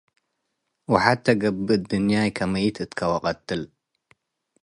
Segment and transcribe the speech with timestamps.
[0.91, 3.61] ወሐቴ ገብእ እድንያይ- ከመይት እትከ ወቀትል